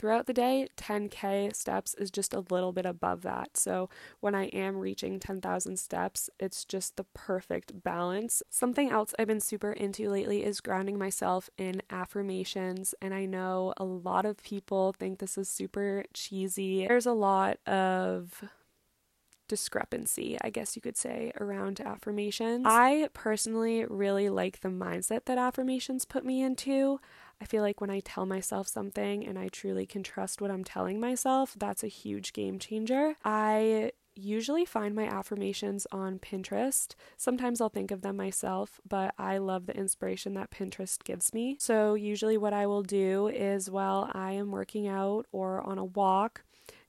throughout 0.06 0.28
the 0.28 0.34
day, 0.34 0.68
10k 0.78 1.56
steps 1.56 1.96
is 1.96 2.12
just 2.12 2.32
a 2.32 2.46
little 2.52 2.72
bit 2.72 2.86
above 2.86 3.24
that. 3.24 3.58
So 3.58 3.90
when 4.20 4.36
I 4.36 4.46
am 4.50 4.78
reaching 4.78 5.20
10,000 5.20 5.80
steps, 5.80 6.30
it's 6.40 6.64
just 6.64 6.96
the 6.96 7.06
perfect 7.16 7.82
balance. 7.84 8.44
Something 8.52 8.92
else 8.92 9.16
I've 9.18 9.26
been 9.26 9.40
super 9.40 9.72
into 9.72 10.08
lately 10.12 10.44
is 10.44 10.62
grounding 10.62 11.00
myself 11.00 11.50
in 11.58 11.82
affirmations, 11.90 12.94
and 13.02 13.16
I 13.16 13.26
know 13.26 13.74
a 13.78 13.84
lot 13.84 14.28
of 14.28 14.44
people 14.44 14.94
think 14.94 15.18
this 15.18 15.40
is 15.40 15.50
super 15.50 16.06
cheesy. 16.14 16.86
There's 16.88 17.08
a 17.08 17.12
lot 17.12 17.58
of 17.66 18.44
discrepancy, 19.48 20.38
I 20.42 20.50
guess 20.50 20.76
you 20.76 20.82
could 20.82 20.98
say, 20.98 21.32
around 21.40 21.80
affirmations. 21.80 22.66
I 22.68 23.10
personally 23.14 23.86
really 23.86 24.30
like 24.30 24.62
the 24.62 24.70
mindset 24.70 25.26
that 25.26 25.38
affirmations 25.38 26.06
put 26.06 26.26
me 26.26 26.42
into. 26.42 27.00
I 27.42 27.46
feel 27.46 27.62
like 27.62 27.82
when 27.82 27.90
I 27.90 28.00
tell 28.00 28.26
myself 28.26 28.68
something 28.68 29.26
and 29.26 29.38
I 29.38 29.50
truly 29.50 29.86
can 29.86 30.04
trust 30.04 30.42
what 30.42 30.52
I'm 30.52 30.64
telling 30.64 31.00
myself, 31.00 31.56
that's 31.58 31.84
a 31.84 31.88
huge 31.88 32.34
game 32.34 32.60
changer. 32.60 33.16
I 33.24 33.92
usually 34.16 34.66
find 34.66 34.96
my 34.96 35.06
affirmations 35.06 35.86
on 35.92 36.20
Pinterest. 36.20 36.96
Sometimes 37.18 37.60
I'll 37.60 37.70
think 37.70 37.92
of 37.92 38.02
them 38.02 38.16
myself, 38.16 38.80
but 38.88 39.14
I 39.18 39.38
love 39.38 39.66
the 39.66 39.76
inspiration 39.78 40.34
that 40.36 40.52
Pinterest 40.52 41.04
gives 41.04 41.34
me. 41.34 41.58
So, 41.60 41.96
usually, 41.96 42.38
what 42.38 42.54
I 42.54 42.66
will 42.66 42.84
do 42.84 43.28
is 43.28 43.70
while 43.70 44.10
I 44.14 44.32
am 44.32 44.52
working 44.52 44.88
out 44.88 45.26
or 45.32 45.62
on 45.62 45.78
a 45.78 45.86
walk 45.86 46.44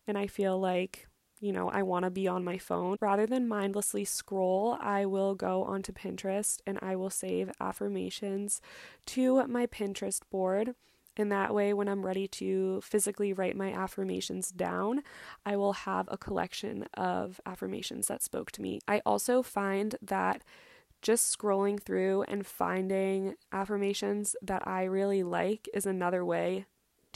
and 0.07 0.17
I 0.17 0.26
feel 0.26 0.59
like 0.59 1.09
you 1.40 1.52
know, 1.52 1.69
I 1.69 1.83
want 1.83 2.05
to 2.05 2.11
be 2.11 2.26
on 2.28 2.45
my 2.45 2.59
phone. 2.59 2.97
Rather 3.00 3.26
than 3.26 3.49
mindlessly 3.49 4.05
scroll, 4.05 4.76
I 4.81 5.07
will 5.07 5.35
go 5.35 5.64
onto 5.64 5.93
Pinterest 5.93 6.61
and 6.66 6.78
I 6.81 6.97
will 6.97 7.11
save 7.11 7.50
affirmations 7.61 8.61
to 9.07 9.47
my 9.47 9.66
Pinterest 9.66 10.21
board. 10.31 10.75
And 11.19 11.33
that 11.33 11.55
way, 11.55 11.73
when 11.73 11.88
I'm 11.88 12.05
ready 12.05 12.28
to 12.28 12.81
physically 12.83 13.33
write 13.33 13.57
my 13.57 13.73
affirmations 13.73 14.50
down, 14.50 15.02
I 15.47 15.57
will 15.57 15.73
have 15.73 16.09
a 16.11 16.19
collection 16.19 16.87
of 16.95 17.40
affirmations 17.47 18.09
that 18.09 18.23
spoke 18.23 18.50
to 18.52 18.62
me. 18.62 18.81
I 18.87 19.00
also 19.07 19.43
find 19.43 19.97
that 20.02 20.43
just 21.00 21.37
scrolling 21.37 21.81
through 21.81 22.25
and 22.25 22.47
finding 22.47 23.35
affirmations 23.52 24.37
that 24.43 24.66
I 24.66 24.85
really 24.85 25.23
like 25.23 25.69
is 25.73 25.87
another 25.87 26.25
way 26.25 26.66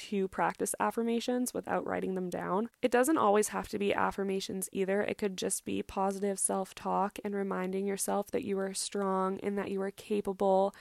to 0.09 0.29
practice 0.29 0.75
affirmations 0.81 1.53
without 1.53 1.87
writing 1.87 2.15
them 2.15 2.31
down. 2.31 2.71
It 2.81 2.91
doesn't 2.91 3.19
always 3.19 3.49
have 3.49 3.69
to 3.69 3.79
be 3.79 3.93
affirmations 3.93 4.69
either. 4.73 5.03
It 5.03 5.19
could 5.19 5.37
just 5.37 5.65
be 5.65 5.83
positive 5.83 6.39
self 6.39 6.75
talk 6.75 7.19
and 7.25 7.35
reminding 7.35 7.87
yourself 7.87 8.31
that 8.31 8.45
you 8.45 8.59
are 8.59 8.73
strong 8.73 9.39
and 9.43 9.59
that 9.59 9.71
you 9.71 9.83
are 9.83 9.91
capable 9.91 10.75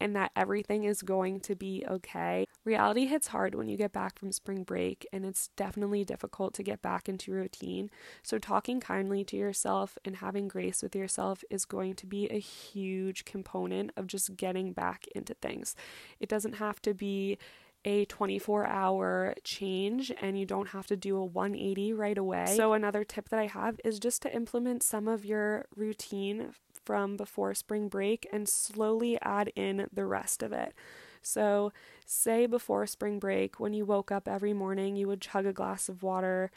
and 0.00 0.16
that 0.16 0.32
everything 0.34 0.84
is 0.84 1.02
going 1.02 1.40
to 1.40 1.54
be 1.54 1.84
okay. 1.88 2.46
Reality 2.64 3.06
hits 3.06 3.28
hard 3.28 3.54
when 3.54 3.68
you 3.68 3.76
get 3.76 3.92
back 3.92 4.18
from 4.18 4.32
spring 4.32 4.64
break, 4.64 5.06
and 5.12 5.24
it's 5.24 5.48
definitely 5.56 6.04
difficult 6.04 6.52
to 6.54 6.62
get 6.62 6.82
back 6.82 7.08
into 7.08 7.32
routine. 7.32 7.90
So, 8.22 8.38
talking 8.38 8.80
kindly 8.80 9.22
to 9.24 9.36
yourself 9.36 9.96
and 10.04 10.16
having 10.16 10.48
grace 10.48 10.82
with 10.82 10.96
yourself 10.96 11.44
is 11.48 11.64
going 11.64 11.94
to 11.94 12.06
be 12.06 12.26
a 12.26 12.40
huge 12.40 13.24
component 13.24 13.92
of 13.96 14.08
just 14.08 14.36
getting 14.36 14.72
back 14.72 15.06
into 15.14 15.34
things. 15.34 15.76
It 16.18 16.28
doesn't 16.28 16.54
have 16.54 16.82
to 16.82 16.92
be 16.92 17.38
a 17.84 18.04
24 18.06 18.66
hour 18.66 19.34
change 19.44 20.12
and 20.20 20.38
you 20.38 20.46
don't 20.46 20.68
have 20.68 20.86
to 20.86 20.96
do 20.96 21.16
a 21.16 21.24
180 21.24 21.92
right 21.92 22.16
away. 22.16 22.54
So, 22.56 22.72
another 22.72 23.04
tip 23.04 23.28
that 23.28 23.38
I 23.38 23.46
have 23.46 23.80
is 23.84 23.98
just 23.98 24.22
to 24.22 24.34
implement 24.34 24.82
some 24.82 25.08
of 25.08 25.24
your 25.24 25.66
routine 25.76 26.50
from 26.84 27.16
before 27.16 27.54
spring 27.54 27.88
break 27.88 28.26
and 28.32 28.48
slowly 28.48 29.18
add 29.22 29.52
in 29.54 29.86
the 29.92 30.06
rest 30.06 30.42
of 30.42 30.52
it. 30.52 30.74
So, 31.22 31.72
say 32.04 32.46
before 32.46 32.86
spring 32.86 33.18
break, 33.18 33.58
when 33.58 33.72
you 33.72 33.84
woke 33.84 34.10
up 34.10 34.28
every 34.28 34.52
morning, 34.52 34.96
you 34.96 35.06
would 35.08 35.20
chug 35.20 35.46
a 35.46 35.52
glass 35.52 35.88
of 35.88 36.02
water 36.02 36.50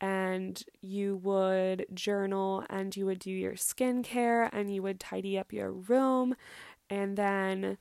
and 0.00 0.62
you 0.80 1.16
would 1.16 1.86
journal 1.92 2.64
and 2.70 2.96
you 2.96 3.06
would 3.06 3.18
do 3.18 3.30
your 3.30 3.52
skincare 3.52 4.48
and 4.52 4.74
you 4.74 4.82
would 4.82 4.98
tidy 4.98 5.38
up 5.38 5.52
your 5.52 5.70
room 5.70 6.34
and 6.88 7.16
then 7.16 7.76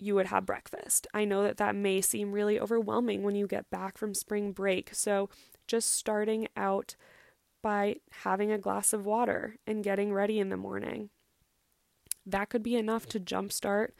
you 0.00 0.14
would 0.14 0.26
have 0.26 0.46
breakfast. 0.46 1.06
I 1.12 1.24
know 1.24 1.42
that 1.42 1.58
that 1.58 1.74
may 1.74 2.00
seem 2.00 2.32
really 2.32 2.58
overwhelming 2.58 3.22
when 3.22 3.34
you 3.34 3.46
get 3.46 3.70
back 3.70 3.98
from 3.98 4.14
spring 4.14 4.52
break. 4.52 4.94
So, 4.94 5.28
just 5.66 5.90
starting 5.92 6.48
out 6.56 6.96
by 7.62 7.96
having 8.22 8.50
a 8.50 8.58
glass 8.58 8.92
of 8.92 9.06
water 9.06 9.56
and 9.66 9.84
getting 9.84 10.12
ready 10.12 10.38
in 10.38 10.48
the 10.48 10.56
morning. 10.56 11.10
That 12.26 12.48
could 12.48 12.62
be 12.62 12.76
enough 12.76 13.06
to 13.06 13.20
jumpstart 13.20 13.90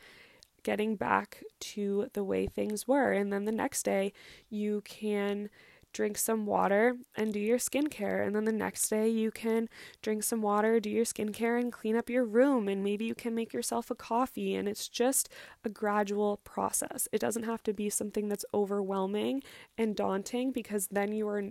getting 0.62 0.96
back 0.96 1.42
to 1.60 2.08
the 2.12 2.24
way 2.24 2.46
things 2.46 2.86
were. 2.86 3.12
And 3.12 3.32
then 3.32 3.44
the 3.44 3.52
next 3.52 3.82
day, 3.82 4.12
you 4.48 4.82
can 4.84 5.50
drink 5.92 6.18
some 6.18 6.46
water 6.46 6.96
and 7.16 7.32
do 7.32 7.40
your 7.40 7.58
skincare. 7.58 8.24
And 8.24 8.34
then 8.34 8.44
the 8.44 8.52
next 8.52 8.88
day, 8.88 9.08
you 9.08 9.30
can 9.30 9.68
drink 10.02 10.22
some 10.22 10.42
water, 10.42 10.80
do 10.80 10.90
your 10.90 11.04
skincare, 11.04 11.58
and 11.58 11.72
clean 11.72 11.96
up 11.96 12.10
your 12.10 12.24
room. 12.24 12.68
And 12.68 12.82
maybe 12.82 13.04
you 13.04 13.14
can 13.14 13.34
make 13.34 13.52
yourself 13.52 13.90
a 13.90 13.94
coffee. 13.94 14.54
And 14.54 14.68
it's 14.68 14.88
just 14.88 15.28
a 15.64 15.68
gradual 15.68 16.38
process. 16.44 17.08
It 17.12 17.20
doesn't 17.20 17.44
have 17.44 17.62
to 17.64 17.72
be 17.72 17.90
something 17.90 18.28
that's 18.28 18.44
overwhelming 18.54 19.42
and 19.76 19.96
daunting 19.96 20.52
because 20.52 20.88
then 20.88 21.12
you 21.12 21.28
are 21.28 21.42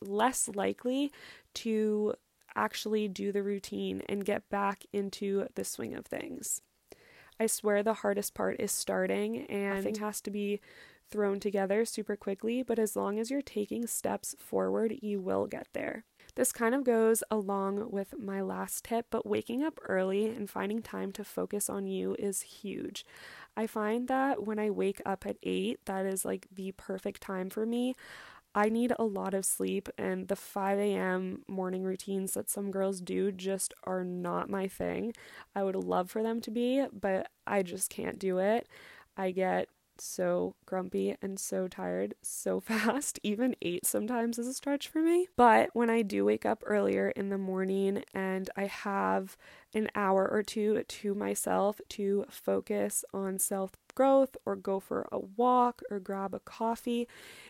less 0.00 0.48
likely 0.48 1.12
to 1.54 2.14
actually 2.54 3.08
do 3.08 3.32
the 3.32 3.42
routine 3.42 4.02
and 4.08 4.24
get 4.24 4.48
back 4.50 4.84
into 4.92 5.46
the 5.54 5.64
swing 5.64 5.94
of 5.94 6.06
things. 6.06 6.60
I 7.40 7.46
swear 7.46 7.82
the 7.82 7.94
hardest 7.94 8.34
part 8.34 8.60
is 8.60 8.70
starting, 8.70 9.46
and 9.46 9.76
nothing 9.76 9.96
has 9.96 10.20
to 10.22 10.30
be 10.30 10.60
thrown 11.12 11.38
together 11.38 11.84
super 11.84 12.16
quickly, 12.16 12.62
but 12.62 12.78
as 12.78 12.96
long 12.96 13.18
as 13.18 13.30
you're 13.30 13.42
taking 13.42 13.86
steps 13.86 14.34
forward, 14.38 14.96
you 15.00 15.20
will 15.20 15.46
get 15.46 15.68
there. 15.72 16.04
This 16.34 16.50
kind 16.50 16.74
of 16.74 16.82
goes 16.82 17.22
along 17.30 17.90
with 17.90 18.14
my 18.18 18.40
last 18.40 18.84
tip, 18.84 19.06
but 19.10 19.26
waking 19.26 19.62
up 19.62 19.78
early 19.86 20.26
and 20.26 20.48
finding 20.48 20.80
time 20.80 21.12
to 21.12 21.24
focus 21.24 21.68
on 21.68 21.86
you 21.86 22.16
is 22.18 22.40
huge. 22.40 23.04
I 23.56 23.66
find 23.66 24.08
that 24.08 24.44
when 24.44 24.58
I 24.58 24.70
wake 24.70 25.02
up 25.04 25.26
at 25.26 25.36
8, 25.42 25.80
that 25.84 26.06
is 26.06 26.24
like 26.24 26.46
the 26.50 26.72
perfect 26.72 27.20
time 27.20 27.50
for 27.50 27.66
me. 27.66 27.94
I 28.54 28.68
need 28.68 28.92
a 28.98 29.04
lot 29.04 29.32
of 29.32 29.46
sleep, 29.46 29.88
and 29.96 30.28
the 30.28 30.36
5 30.36 30.78
a.m. 30.78 31.42
morning 31.48 31.84
routines 31.84 32.32
that 32.34 32.50
some 32.50 32.70
girls 32.70 33.00
do 33.00 33.32
just 33.32 33.72
are 33.84 34.04
not 34.04 34.50
my 34.50 34.68
thing. 34.68 35.14
I 35.54 35.62
would 35.62 35.74
love 35.74 36.10
for 36.10 36.22
them 36.22 36.40
to 36.42 36.50
be, 36.50 36.84
but 36.92 37.30
I 37.46 37.62
just 37.62 37.88
can't 37.88 38.18
do 38.18 38.38
it. 38.38 38.68
I 39.16 39.30
get 39.30 39.68
so 39.98 40.54
grumpy 40.66 41.16
and 41.20 41.38
so 41.38 41.68
tired 41.68 42.14
so 42.22 42.60
fast. 42.60 43.18
Even 43.22 43.56
eight 43.62 43.86
sometimes 43.86 44.38
is 44.38 44.46
a 44.46 44.54
stretch 44.54 44.88
for 44.88 45.02
me. 45.02 45.28
But 45.36 45.70
when 45.72 45.90
I 45.90 46.02
do 46.02 46.24
wake 46.24 46.46
up 46.46 46.62
earlier 46.66 47.10
in 47.10 47.28
the 47.28 47.38
morning 47.38 48.04
and 48.14 48.48
I 48.56 48.66
have 48.66 49.36
an 49.74 49.88
hour 49.94 50.28
or 50.28 50.42
two 50.42 50.82
to 50.82 51.14
myself 51.14 51.80
to 51.90 52.26
focus 52.28 53.04
on 53.12 53.38
self 53.38 53.72
growth 53.94 54.36
or 54.44 54.56
go 54.56 54.80
for 54.80 55.08
a 55.12 55.18
walk 55.18 55.82
or 55.90 55.98
grab 55.98 56.34
a 56.34 56.40
coffee, 56.40 57.08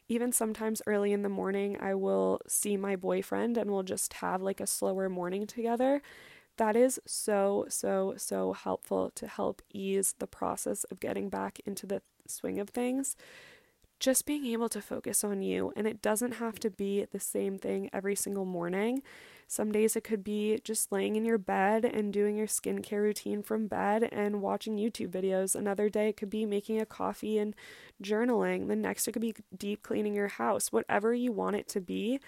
even 0.09 0.33
sometimes 0.33 0.83
early 0.87 1.13
in 1.13 1.23
the 1.23 1.29
morning, 1.29 1.77
I 1.81 1.95
will 1.95 2.41
see 2.47 2.77
my 2.77 2.97
boyfriend 2.97 3.57
and 3.57 3.71
we'll 3.71 3.83
just 3.83 4.15
have 4.15 4.43
like 4.43 4.61
a 4.61 4.67
slower 4.67 5.09
morning 5.09 5.47
together. 5.47 6.03
That 6.59 6.77
is 6.77 7.01
so, 7.07 7.67
so, 7.69 8.15
so 8.17 8.53
helpful 8.53 9.11
to 9.15 9.27
help 9.27 9.63
ease 9.73 10.15
the 10.19 10.27
process 10.27 10.85
of 10.85 11.01
getting 11.01 11.29
back 11.29 11.61
into 11.65 11.87
the 11.87 12.03
swing 12.27 12.59
of 12.59 12.71
things. 12.71 13.17
just 14.01 14.27
being 14.27 14.45
able 14.47 14.69
to 14.69 14.83
focus 14.83 15.23
on 15.23 15.43
you. 15.43 15.73
And 15.77 15.87
it 15.87 16.03
doesn't 16.03 16.33
have 16.33 16.59
to 16.61 16.71
be 16.71 17.07
the 17.13 17.21
same 17.21 17.57
thing 17.57 17.89
every 17.93 18.17
single 18.17 18.45
morning. 18.45 19.01
Some 19.47 19.71
days 19.71 19.95
it 19.95 20.03
could 20.03 20.25
be 20.25 20.59
just 20.65 20.91
laying 20.91 21.15
in 21.15 21.25
your 21.25 21.39
bed 21.39 21.85
and 21.85 22.13
doing 22.13 22.37
your 22.37 22.49
skincare 22.49 23.03
routine 23.03 23.43
from 23.45 23.69
bed 23.69 24.09
and 24.11 24.43
watching 24.43 24.77
YouTube 24.77 25.11
videos. 25.11 25.55
Another 25.55 25.89
day 25.89 26.09
it 26.09 26.17
could 26.17 26.31
be 26.31 26.45
making 26.47 26.81
a 26.81 26.87
coffee 26.87 27.39
and 27.39 27.55
journaling. 28.03 28.67
The 28.67 28.75
next 28.75 29.07
it 29.07 29.13
could 29.13 29.23
be 29.23 29.35
deep 29.57 29.83
cleaning 29.85 30.15
your 30.15 30.29
house. 30.29 30.73
Whatever 30.73 31.15
you 31.15 31.31
want 31.31 31.57
it 31.57 31.69
to 31.69 31.81
be, 31.81 32.19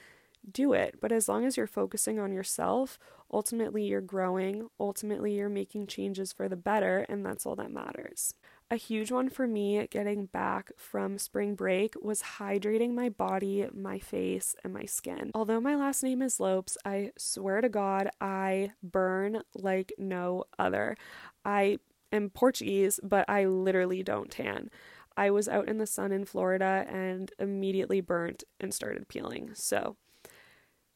do 0.48 0.74
it. 0.74 0.96
But 1.00 1.10
as 1.10 1.28
long 1.28 1.44
as 1.44 1.56
you're 1.56 1.66
focusing 1.66 2.20
on 2.20 2.32
yourself, 2.32 3.00
ultimately 3.32 3.84
you're 3.84 4.00
growing, 4.02 4.68
ultimately 4.78 5.34
you're 5.34 5.48
making 5.48 5.88
changes 5.88 6.32
for 6.32 6.48
the 6.48 6.56
better, 6.56 7.06
and 7.08 7.24
that's 7.26 7.46
all 7.46 7.56
that 7.56 7.72
matters. 7.72 8.34
A 8.70 8.76
huge 8.76 9.12
one 9.12 9.28
for 9.28 9.46
me 9.46 9.86
getting 9.90 10.26
back 10.26 10.72
from 10.76 11.18
spring 11.18 11.54
break 11.54 11.94
was 12.00 12.22
hydrating 12.38 12.94
my 12.94 13.08
body, 13.08 13.68
my 13.72 13.98
face, 13.98 14.56
and 14.64 14.72
my 14.72 14.84
skin. 14.84 15.30
Although 15.34 15.60
my 15.60 15.76
last 15.76 16.02
name 16.02 16.22
is 16.22 16.40
Lopes, 16.40 16.78
I 16.84 17.12
swear 17.16 17.60
to 17.60 17.68
God, 17.68 18.08
I 18.20 18.72
burn 18.82 19.42
like 19.54 19.92
no 19.98 20.44
other. 20.58 20.96
I 21.44 21.78
am 22.10 22.30
Portuguese, 22.30 22.98
but 23.02 23.28
I 23.28 23.44
literally 23.44 24.02
don't 24.02 24.30
tan. 24.30 24.70
I 25.16 25.30
was 25.30 25.48
out 25.48 25.68
in 25.68 25.78
the 25.78 25.86
sun 25.86 26.10
in 26.10 26.24
Florida 26.24 26.86
and 26.88 27.30
immediately 27.38 28.00
burnt 28.00 28.44
and 28.58 28.74
started 28.74 29.08
peeling. 29.08 29.50
So, 29.54 29.96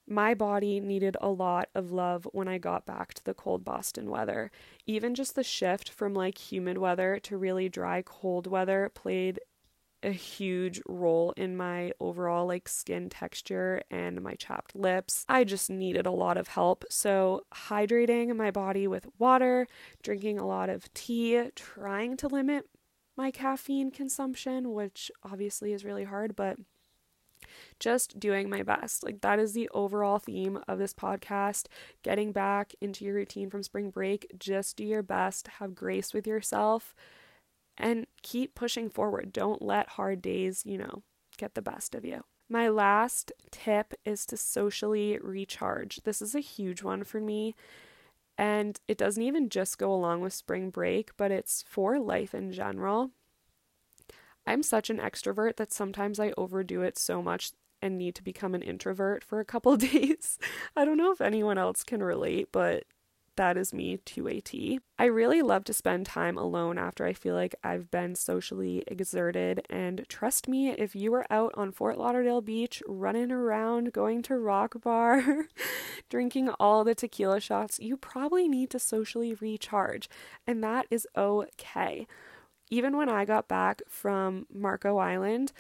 my 0.09 0.35
body 0.35 0.81
needed 0.81 1.17
a 1.21 1.29
lot 1.29 1.69
of 1.75 1.93
love 1.93 2.27
when 2.33 2.49
I 2.49 2.59
got 2.59 2.87
back 2.87 3.15
to 3.15 3.25
the 3.25 3.35
cold 3.35 3.65
Boston 3.65 4.11
weather. 4.11 4.51
Even 4.87 5.15
just 5.15 5.35
the 5.35 5.45
shift 5.45 5.91
from 5.91 6.15
like 6.15 6.39
humid 6.39 6.79
weather 6.79 7.19
to 7.25 7.37
really 7.37 7.69
dry 7.69 8.03
cold 8.03 8.47
weather 8.47 8.91
played 8.95 9.41
a 10.03 10.11
huge 10.11 10.81
role 10.87 11.33
in 11.37 11.57
my 11.57 11.93
overall 11.99 12.47
like 12.47 12.69
skin 12.69 13.09
texture 13.09 13.83
and 13.91 14.23
my 14.23 14.35
chapped 14.35 14.75
lips. 14.77 15.25
I 15.29 15.45
just 15.45 15.69
needed 15.69 16.07
a 16.07 16.13
lot 16.13 16.37
of 16.37 16.49
help. 16.49 16.85
So, 16.89 17.43
hydrating 17.53 18.35
my 18.37 18.51
body 18.51 18.87
with 18.87 19.09
water, 19.19 19.67
drinking 20.03 20.39
a 20.39 20.47
lot 20.47 20.71
of 20.71 20.93
tea, 20.95 21.51
trying 21.57 22.17
to 22.19 22.29
limit 22.29 22.67
my 23.17 23.31
caffeine 23.33 23.91
consumption, 23.91 24.73
which 24.73 25.11
obviously 25.25 25.73
is 25.73 25.85
really 25.85 26.05
hard, 26.05 26.37
but 26.37 26.57
just 27.79 28.19
doing 28.19 28.49
my 28.49 28.63
best. 28.63 29.05
Like, 29.05 29.21
that 29.21 29.39
is 29.39 29.53
the 29.53 29.69
overall 29.75 30.19
theme 30.19 30.61
of 30.69 30.79
this 30.79 30.95
podcast. 30.95 31.67
Getting 32.03 32.33
back 32.33 32.75
into 32.81 33.05
your 33.05 33.15
routine 33.15 33.51
from 33.51 33.63
spring 33.63 33.91
break, 33.91 34.27
just 34.39 34.77
do 34.77 34.85
your 34.85 35.03
best, 35.03 35.49
have 35.59 35.75
grace 35.75 36.13
with 36.13 36.27
yourself, 36.27 36.95
and 37.77 38.07
keep 38.23 38.55
pushing 38.55 38.91
forward. 38.91 39.33
Don't 39.33 39.63
let 39.63 39.91
hard 39.91 40.21
days, 40.23 40.63
you 40.67 40.79
know, 40.79 41.03
get 41.37 41.55
the 41.55 41.63
best 41.63 41.95
of 41.95 42.05
you. 42.05 42.25
My 42.51 42.69
last 42.69 43.31
tip 43.51 43.95
is 44.05 44.25
to 44.27 44.37
socially 44.37 45.19
recharge. 45.21 46.01
This 46.05 46.23
is 46.23 46.35
a 46.35 46.41
huge 46.41 46.83
one 46.83 47.05
for 47.05 47.21
me. 47.21 47.55
And 48.39 48.81
it 48.87 48.97
doesn't 48.97 49.23
even 49.23 49.49
just 49.49 49.79
go 49.79 49.93
along 49.93 50.21
with 50.21 50.33
spring 50.33 50.71
break, 50.71 51.11
but 51.17 51.31
it's 51.31 51.63
for 51.63 51.99
life 51.99 52.35
in 52.35 52.53
general. 52.53 53.11
I'm 54.49 54.63
such 54.63 54.89
an 54.89 54.97
extrovert 54.97 55.57
that 55.57 55.75
sometimes 55.75 56.19
I 56.19 56.33
overdo 56.39 56.81
it 56.81 56.97
so 56.97 57.21
much 57.21 57.53
and 57.83 57.99
need 57.99 58.15
to 58.15 58.25
become 58.25 58.55
an 58.55 58.63
introvert 58.63 59.23
for 59.23 59.41
a 59.41 59.45
couple 59.45 59.77
days. 59.77 60.39
I 60.75 60.87
don't 60.87 60.97
know 60.97 61.13
if 61.13 61.21
anyone 61.21 61.59
else 61.59 61.85
can 61.85 62.03
relate, 62.03 62.49
but 62.51 62.85
that 63.37 63.59
is 63.59 63.75
me 63.75 63.99
to 63.99 64.27
a 64.27 64.41
T. 64.41 64.81
I 64.99 65.05
really 65.05 65.43
love 65.43 65.65
to 65.65 65.75
spend 65.75 66.07
time 66.07 66.39
alone 66.39 66.79
after 66.79 67.05
I 67.05 67.13
feel 67.13 67.35
like 67.35 67.55
I've 67.63 67.91
been 67.91 68.15
socially 68.15 68.85
exerted. 68.87 69.67
And 69.69 70.07
trust 70.09 70.49
me, 70.49 70.71
if 70.71 70.97
you 70.97 71.13
are 71.13 71.27
out 71.31 71.53
on 71.55 71.71
Fort 71.71 71.99
Lauderdale 71.99 72.41
Beach, 72.41 72.83
running 72.89 73.31
around, 73.31 73.93
going 73.93 74.23
to 74.23 74.39
Rock 74.39 74.81
Bar, 74.83 75.45
drinking 76.09 76.49
all 76.59 76.85
the 76.85 76.95
tequila 76.95 77.39
shots, 77.39 77.79
you 77.79 77.99
probably 77.99 78.49
need 78.49 78.71
to 78.71 78.79
socially 78.79 79.35
recharge. 79.35 80.09
And 80.47 80.65
that 80.65 80.87
is 80.91 81.07
okay 81.15 82.07
even 82.71 82.97
when 82.97 83.09
I 83.09 83.25
got 83.25 83.49
back 83.49 83.83
from 83.89 84.47
Marco 84.53 84.99
Island, 84.99 85.53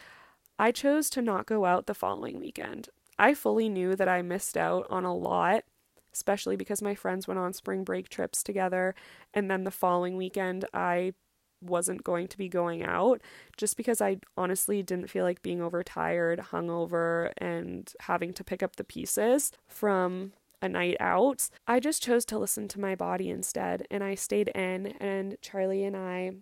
I 0.58 0.72
chose 0.72 1.08
to 1.10 1.22
not 1.22 1.46
go 1.46 1.64
out 1.64 1.86
the 1.86 1.94
following 1.94 2.38
weekend. 2.40 2.88
I 3.18 3.34
fully 3.34 3.68
knew 3.68 3.96
that 3.96 4.08
I 4.08 4.22
missed 4.22 4.56
out 4.56 4.86
on 4.90 5.04
a 5.04 5.14
lot, 5.14 5.64
especially 6.12 6.56
because 6.56 6.82
my 6.82 6.94
friends 6.94 7.26
went 7.26 7.38
on 7.38 7.52
spring 7.52 7.84
break 7.84 8.08
trips 8.08 8.42
together. 8.42 8.94
And 9.34 9.50
then 9.50 9.64
the 9.64 9.70
following 9.70 10.16
weekend, 10.16 10.64
I 10.72 11.14
wasn't 11.60 12.04
going 12.04 12.28
to 12.28 12.38
be 12.38 12.48
going 12.48 12.84
out 12.84 13.20
just 13.56 13.76
because 13.76 14.00
I 14.00 14.18
honestly 14.36 14.82
didn't 14.82 15.10
feel 15.10 15.24
like 15.24 15.42
being 15.42 15.60
overtired, 15.60 16.38
hungover, 16.52 17.32
and 17.38 17.92
having 18.00 18.32
to 18.34 18.44
pick 18.44 18.62
up 18.62 18.76
the 18.76 18.84
pieces 18.84 19.52
from 19.66 20.32
a 20.62 20.68
night 20.68 20.96
out. 21.00 21.48
I 21.66 21.80
just 21.80 22.02
chose 22.02 22.24
to 22.26 22.38
listen 22.38 22.68
to 22.68 22.80
my 22.80 22.94
body 22.94 23.30
instead, 23.30 23.86
and 23.90 24.02
I 24.02 24.14
stayed 24.14 24.48
in, 24.48 24.88
and 25.00 25.36
Charlie 25.40 25.84
and 25.84 25.96
I 25.96 26.32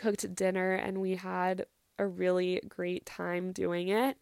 cooked 0.00 0.34
dinner 0.34 0.74
and 0.74 1.00
we 1.00 1.16
had 1.16 1.66
a 1.98 2.06
really 2.06 2.60
great 2.68 3.04
time 3.06 3.52
doing 3.52 3.88
it. 3.88 4.16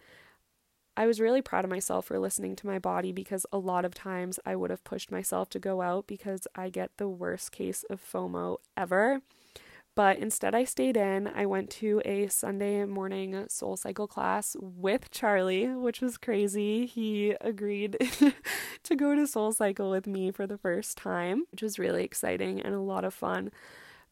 I 0.96 1.06
was 1.06 1.20
really 1.20 1.42
proud 1.42 1.64
of 1.64 1.70
myself 1.70 2.06
for 2.06 2.18
listening 2.18 2.56
to 2.56 2.66
my 2.66 2.80
body 2.80 3.12
because 3.12 3.46
a 3.52 3.58
lot 3.58 3.84
of 3.84 3.94
times 3.94 4.40
I 4.44 4.56
would 4.56 4.70
have 4.70 4.82
pushed 4.82 5.12
myself 5.12 5.48
to 5.50 5.60
go 5.60 5.80
out 5.80 6.08
because 6.08 6.48
I 6.56 6.70
get 6.70 6.90
the 6.96 7.08
worst 7.08 7.52
case 7.52 7.84
of 7.88 8.02
FOMO 8.02 8.56
ever. 8.76 9.20
But 9.94 10.18
instead, 10.18 10.54
I 10.54 10.64
stayed 10.64 10.96
in. 10.96 11.28
I 11.28 11.46
went 11.46 11.70
to 11.70 12.02
a 12.04 12.28
Sunday 12.28 12.84
morning 12.84 13.46
soul 13.48 13.76
cycle 13.76 14.06
class 14.06 14.56
with 14.60 15.10
Charlie, 15.10 15.68
which 15.68 16.00
was 16.00 16.16
crazy. 16.18 16.86
He 16.86 17.34
agreed 17.40 17.96
to 18.82 18.96
go 18.96 19.14
to 19.14 19.26
soul 19.26 19.52
cycle 19.52 19.90
with 19.90 20.06
me 20.06 20.30
for 20.30 20.46
the 20.46 20.58
first 20.58 20.96
time, 20.96 21.44
which 21.50 21.62
was 21.62 21.78
really 21.78 22.04
exciting 22.04 22.60
and 22.60 22.74
a 22.74 22.80
lot 22.80 23.04
of 23.04 23.14
fun. 23.14 23.50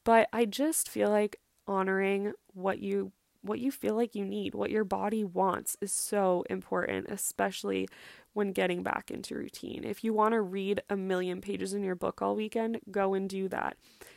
But 0.02 0.28
I 0.32 0.44
just 0.44 0.88
feel 0.88 1.10
like 1.10 1.40
honoring 1.66 2.32
what 2.54 2.78
you 2.78 3.12
what 3.42 3.60
you 3.60 3.70
feel 3.70 3.94
like 3.94 4.14
you 4.14 4.24
need, 4.24 4.54
what 4.54 4.70
your 4.70 4.84
body 4.84 5.24
wants 5.24 5.76
is 5.80 5.92
so 5.92 6.44
important, 6.50 7.06
especially 7.08 7.88
when 8.32 8.52
getting 8.52 8.82
back 8.82 9.10
into 9.10 9.34
routine. 9.34 9.84
If 9.84 10.04
you 10.04 10.12
want 10.12 10.32
to 10.32 10.40
read 10.40 10.82
a 10.90 10.96
million 10.96 11.40
pages 11.40 11.72
in 11.72 11.82
your 11.82 11.94
book 11.94 12.20
all 12.20 12.34
weekend, 12.34 12.80
go 12.90 13.14
and 13.14 13.28
do 13.28 13.48
that. 13.48 13.76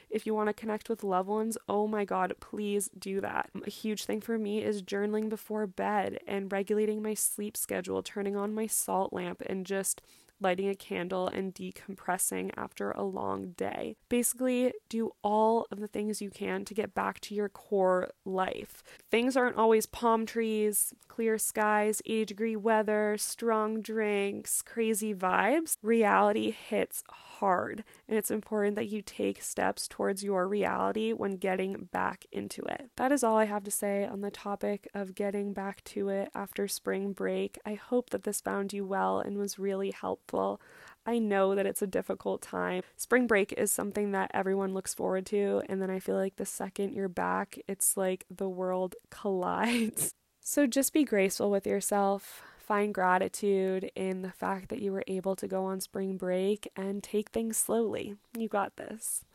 If 0.09 0.25
you 0.25 0.33
want 0.33 0.47
to 0.47 0.53
connect 0.53 0.89
with 0.89 1.03
loved 1.03 1.29
ones, 1.29 1.57
oh 1.67 1.87
my 1.87 2.03
God, 2.03 2.33
please 2.39 2.89
do 2.97 3.21
that. 3.21 3.49
A 3.65 3.69
huge 3.69 4.05
thing 4.05 4.21
for 4.21 4.37
me 4.39 4.63
is 4.63 4.81
journaling 4.81 5.29
before 5.29 5.67
bed 5.67 6.19
and 6.27 6.51
regulating 6.51 7.01
my 7.01 7.13
sleep 7.13 7.55
schedule, 7.55 8.01
turning 8.01 8.35
on 8.35 8.53
my 8.53 8.65
salt 8.65 9.13
lamp, 9.13 9.43
and 9.45 9.65
just 9.65 10.01
lighting 10.39 10.69
a 10.69 10.75
candle, 10.75 11.27
and 11.27 11.53
decompressing 11.53 12.51
after 12.55 12.91
a 12.91 13.03
long 13.03 13.51
day. 13.51 13.95
Basically, 14.09 14.73
do 14.89 15.11
all 15.23 15.67
of 15.71 15.79
the 15.79 15.87
things 15.87 16.21
you 16.21 16.29
can 16.29 16.65
to 16.65 16.73
get 16.73 16.93
back 16.93 17.19
to 17.21 17.35
your 17.35 17.49
core 17.49 18.09
life. 18.25 18.83
Things 19.09 19.35
aren't 19.35 19.57
always 19.57 19.85
palm 19.85 20.25
trees, 20.25 20.93
clear 21.07 21.37
skies, 21.37 22.01
80 22.05 22.25
degree 22.25 22.55
weather, 22.55 23.15
strong 23.17 23.81
drinks, 23.81 24.61
crazy 24.61 25.13
vibes. 25.13 25.75
Reality 25.81 26.51
hits 26.51 27.03
hard, 27.09 27.83
and 28.07 28.17
it's 28.17 28.31
important 28.31 28.75
that 28.75 28.89
you 28.89 29.01
take 29.01 29.41
steps 29.41 29.87
towards 29.87 30.23
your 30.23 30.47
reality 30.47 31.11
when 31.11 31.37
getting 31.37 31.89
back 31.91 32.25
into 32.31 32.61
it. 32.63 32.89
That 32.97 33.11
is 33.11 33.23
all 33.23 33.37
I 33.37 33.45
have 33.45 33.63
to 33.63 33.71
say 33.71 34.05
on 34.05 34.21
the 34.21 34.31
topic 34.31 34.87
of 34.93 35.15
getting 35.15 35.53
back 35.53 35.83
to 35.85 36.09
it 36.09 36.29
after 36.35 36.67
spring 36.67 37.13
break. 37.13 37.57
I 37.65 37.73
hope 37.73 38.09
that 38.11 38.23
this 38.23 38.41
found 38.41 38.73
you 38.73 38.85
well 38.85 39.19
and 39.19 39.37
was 39.37 39.59
really 39.59 39.91
helpful. 40.29 40.61
I 41.05 41.17
know 41.17 41.55
that 41.55 41.65
it's 41.65 41.81
a 41.81 41.87
difficult 41.87 42.41
time. 42.41 42.83
Spring 42.95 43.25
break 43.25 43.53
is 43.53 43.71
something 43.71 44.11
that 44.11 44.31
everyone 44.33 44.73
looks 44.73 44.93
forward 44.93 45.25
to, 45.27 45.63
and 45.67 45.81
then 45.81 45.89
I 45.89 45.99
feel 45.99 46.15
like 46.15 46.35
the 46.35 46.45
second 46.45 46.93
you're 46.93 47.07
back, 47.07 47.57
it's 47.67 47.97
like 47.97 48.25
the 48.29 48.49
world 48.49 48.95
collides. 49.09 50.13
So 50.41 50.67
just 50.67 50.93
be 50.93 51.03
graceful 51.03 51.49
with 51.51 51.67
yourself 51.67 52.43
find 52.57 52.93
gratitude 52.93 53.89
in 53.95 54.21
the 54.21 54.29
fact 54.29 54.69
that 54.69 54.79
you 54.79 54.91
were 54.91 55.03
able 55.07 55.35
to 55.35 55.47
go 55.47 55.65
on 55.65 55.81
spring 55.81 56.17
break 56.17 56.69
and 56.75 57.01
take 57.01 57.31
things 57.31 57.57
slowly. 57.57 58.13
You 58.37 58.47
got 58.47 58.75
this. 58.75 59.25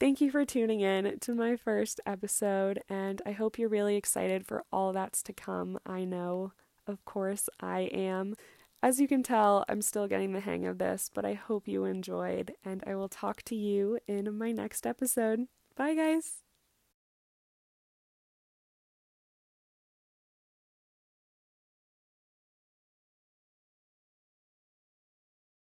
Thank 0.00 0.20
you 0.20 0.32
for 0.32 0.44
tuning 0.44 0.80
in 0.80 1.20
to 1.20 1.32
my 1.32 1.54
first 1.54 2.00
episode, 2.04 2.82
and 2.88 3.22
I 3.24 3.30
hope 3.30 3.56
you're 3.56 3.68
really 3.68 3.94
excited 3.94 4.44
for 4.44 4.64
all 4.72 4.92
that's 4.92 5.22
to 5.22 5.32
come. 5.32 5.78
I 5.86 6.02
know, 6.02 6.54
of 6.88 7.04
course, 7.04 7.48
I 7.60 7.82
am. 7.82 8.34
As 8.82 9.00
you 9.00 9.06
can 9.06 9.22
tell, 9.22 9.64
I'm 9.68 9.80
still 9.80 10.08
getting 10.08 10.32
the 10.32 10.40
hang 10.40 10.66
of 10.66 10.78
this, 10.78 11.08
but 11.12 11.24
I 11.24 11.34
hope 11.34 11.68
you 11.68 11.84
enjoyed, 11.84 12.54
and 12.64 12.82
I 12.86 12.96
will 12.96 13.08
talk 13.08 13.42
to 13.44 13.54
you 13.54 14.00
in 14.08 14.36
my 14.36 14.50
next 14.50 14.86
episode. 14.86 15.46
Bye, 15.76 15.94
guys. 15.94 16.42